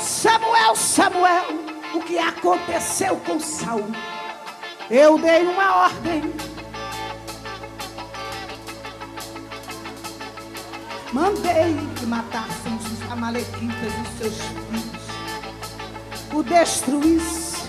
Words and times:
Samuel, 0.00 0.76
Samuel, 0.76 1.44
o 1.94 2.00
que 2.00 2.18
aconteceu 2.18 3.16
com 3.16 3.40
Saul? 3.40 3.90
Eu 4.88 5.18
dei 5.18 5.44
uma 5.46 5.84
ordem. 5.84 6.32
Mandei 11.12 11.76
que 11.96 12.06
matassem 12.06 12.76
os 12.76 13.10
amalequitas 13.10 13.92
e 13.92 14.00
os 14.02 14.18
seus 14.18 14.40
filhos. 14.40 14.98
O 16.32 16.42
destruísse. 16.42 17.68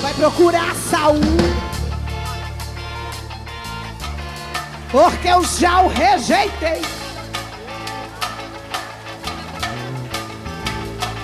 Vai 0.00 0.14
procurar 0.14 0.74
Saul. 0.76 1.20
Porque 4.90 5.28
eu 5.28 5.42
já 5.44 5.80
o 5.80 5.88
rejeitei. 5.88 7.01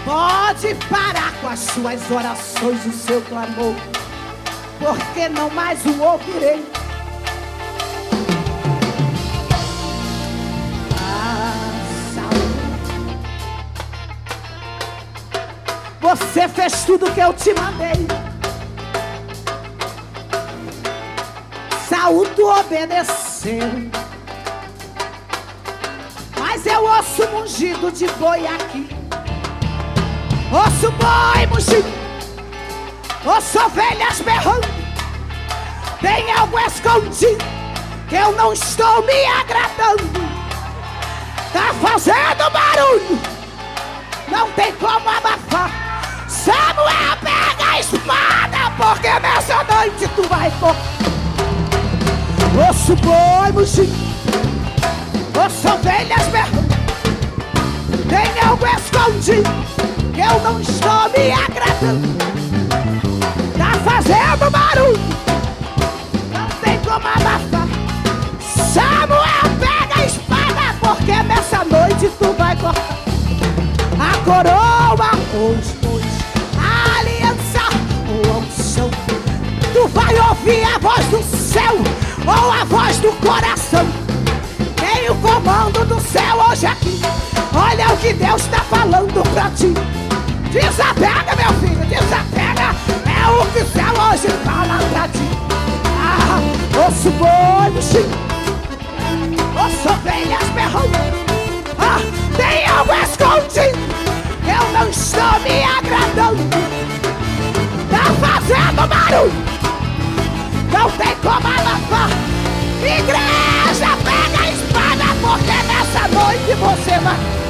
Pode 0.08 0.74
parar 0.88 1.34
com 1.38 1.48
as 1.48 1.58
suas 1.58 2.10
orações, 2.10 2.86
o 2.86 2.92
seu 2.92 3.20
clamor, 3.20 3.74
porque 4.78 5.28
não 5.28 5.50
mais 5.50 5.84
o 5.84 6.00
ouvirei. 6.00 6.64
Você 16.00 16.48
fez 16.48 16.84
tudo 16.86 17.12
que 17.12 17.20
eu 17.20 17.34
te 17.34 17.52
mandei. 17.52 18.06
Saúl 21.86 22.26
tu 22.34 22.46
obedeceu. 22.48 23.90
Mas 26.38 26.64
eu 26.64 26.82
ouço 26.82 27.28
mugido 27.28 27.92
de 27.92 28.06
boi 28.12 28.46
aqui. 28.46 28.88
Ouço 30.50 30.90
boi 30.92 31.46
mugindo. 31.46 31.92
Ouço 33.22 33.58
ovelhas 33.60 34.20
berrando. 34.22 34.66
Tem 36.00 36.32
algo 36.32 36.58
escondido 36.60 37.44
que 38.08 38.14
eu 38.14 38.32
não 38.32 38.54
estou 38.54 39.02
me 39.04 39.26
agradando. 39.26 40.04
Tá 41.52 41.74
fazendo 41.82 42.50
barulho. 42.50 43.20
Não 44.28 44.50
tem 44.52 44.72
como 44.76 45.10
abafar. 45.10 45.70
Samuel, 46.26 47.16
pega 47.22 47.70
a 47.70 47.80
espada, 47.80 48.72
porque 48.78 49.20
nessa 49.20 49.64
noite 49.64 50.08
tu 50.16 50.26
vai 50.28 50.50
correr. 50.52 51.08
Ouço 52.66 52.96
boi 52.96 53.52
mugir, 53.52 53.88
ouço 55.36 55.68
ovelhas 55.68 56.26
berrando. 56.28 56.68
Tem 58.08 58.48
algo 58.48 58.66
escondido 58.66 59.87
que 60.18 60.24
eu 60.24 60.40
não 60.40 60.60
estou 60.60 61.08
me 61.16 61.30
agradando. 61.30 62.08
Tá 63.56 63.72
fazendo 63.84 64.50
barulho, 64.50 64.98
não 66.32 66.48
tem 66.60 66.78
como 66.80 67.06
abafar. 67.06 67.68
Samuel, 68.72 69.46
pega 69.60 70.00
a 70.00 70.06
espada, 70.06 70.74
porque 70.80 71.22
nessa 71.22 71.64
noite 71.64 72.10
tu 72.18 72.32
vai 72.36 72.56
cortar 72.56 72.98
a 74.00 74.16
coroa 74.24 75.10
os 75.34 75.78
vai 79.94 80.14
ouvir 80.28 80.64
a 80.64 80.78
voz 80.78 81.06
do 81.06 81.22
céu 81.22 81.74
ou 82.26 82.52
a 82.52 82.64
voz 82.64 82.98
do 82.98 83.12
coração. 83.24 83.86
Tem 84.76 85.08
o 85.08 85.14
comando 85.16 85.84
do 85.86 86.00
céu 86.00 86.36
hoje 86.50 86.66
aqui. 86.66 87.00
Olha 87.54 87.92
o 87.92 87.96
que 87.96 88.12
Deus 88.12 88.42
está 88.42 88.60
falando 88.90 89.22
pra 89.34 89.50
ti. 89.50 89.74
Desapega, 90.50 91.36
meu 91.36 91.52
filho, 91.60 91.84
desapega. 91.86 92.74
É 93.06 93.28
o 93.30 93.46
que 93.52 93.60
o 93.60 93.66
céu 93.66 93.92
hoje 94.10 94.28
fala 94.44 94.78
pra 94.92 95.08
ti. 95.08 95.28
Ah, 96.00 96.40
ouço 96.84 97.10
boi 97.10 97.82
chão. 97.82 98.02
Ouço 99.62 99.88
ovelhas 99.90 100.48
berrando. 100.54 100.98
Ah, 101.78 102.00
tem 102.36 102.66
algo 102.66 102.92
escondido. 102.94 103.78
Eu 104.46 104.72
não 104.72 104.88
estou 104.88 105.40
me 105.40 105.62
agradando. 105.64 106.42
Tá 107.90 108.04
fazendo 108.20 108.88
barulho 108.88 109.48
não 110.70 110.90
tem 110.92 111.16
como 111.16 111.48
abafar. 111.48 112.10
Igreja, 112.82 113.96
pega 114.04 114.44
a 114.44 114.50
espada, 114.50 115.04
porque 115.20 115.56
nessa 115.66 116.08
noite 116.08 116.54
você 116.54 116.98
vai. 117.00 117.47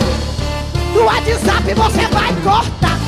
WhatsApp 1.39 1.75
você 1.75 2.07
vai 2.09 2.35
cortar. 2.43 2.99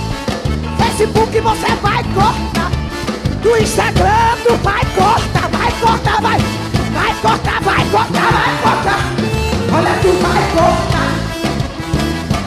Facebook 0.78 1.40
você 1.40 1.74
vai 1.82 2.04
cortar. 2.14 2.70
Do 3.42 3.56
Instagram 3.56 4.36
tu 4.44 4.54
vai 4.62 4.84
cortar, 4.94 5.48
vai 5.50 5.72
cortar, 5.80 6.22
vai. 6.22 6.38
Vai 6.92 7.14
cortar, 7.22 7.60
vai 7.62 7.84
cortar, 7.90 8.30
vai 8.30 8.56
cortar. 8.62 9.00
Olha, 9.72 9.94
tu 10.00 10.12
vai 10.22 10.42
cortar. 10.54 11.10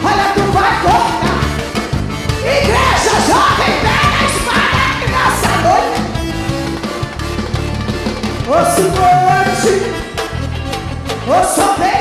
Olha, 0.05 0.27
tu 0.33 0.43
vai 0.53 0.73
cortar. 0.83 1.39
Igreja 2.39 3.15
jovem, 3.27 3.73
pega 3.81 4.17
a 4.19 4.25
espada 4.31 4.83
nessa 5.11 5.53
noite. 5.63 5.99
Noite, 8.47 8.83
ouço 11.27 11.61
ovelhas 11.61 11.83
terras. 11.83 11.92